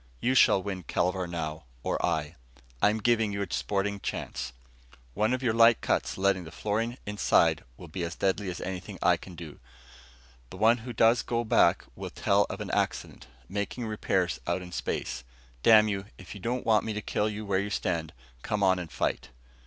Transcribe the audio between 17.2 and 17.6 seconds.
you where